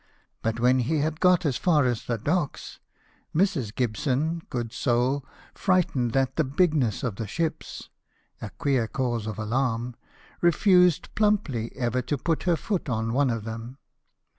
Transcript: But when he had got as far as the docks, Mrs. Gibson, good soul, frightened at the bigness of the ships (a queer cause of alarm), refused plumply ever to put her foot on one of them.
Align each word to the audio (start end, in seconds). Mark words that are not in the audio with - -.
But 0.41 0.59
when 0.59 0.79
he 0.79 0.97
had 1.01 1.19
got 1.19 1.45
as 1.45 1.57
far 1.57 1.85
as 1.85 2.05
the 2.05 2.17
docks, 2.17 2.79
Mrs. 3.35 3.75
Gibson, 3.75 4.41
good 4.49 4.73
soul, 4.73 5.23
frightened 5.53 6.17
at 6.17 6.37
the 6.37 6.43
bigness 6.43 7.03
of 7.03 7.17
the 7.17 7.27
ships 7.27 7.89
(a 8.41 8.49
queer 8.49 8.87
cause 8.87 9.27
of 9.27 9.37
alarm), 9.37 9.95
refused 10.41 11.13
plumply 11.13 11.71
ever 11.75 12.01
to 12.01 12.17
put 12.17 12.41
her 12.49 12.55
foot 12.55 12.89
on 12.89 13.13
one 13.13 13.29
of 13.29 13.43
them. 13.43 13.77